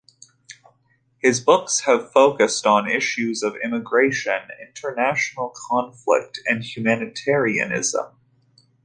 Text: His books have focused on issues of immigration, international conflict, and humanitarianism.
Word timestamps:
His 1.19 1.39
books 1.41 1.81
have 1.81 2.11
focused 2.11 2.65
on 2.65 2.89
issues 2.89 3.43
of 3.43 3.55
immigration, 3.63 4.41
international 4.59 5.53
conflict, 5.53 6.39
and 6.49 6.63
humanitarianism. 6.63 8.07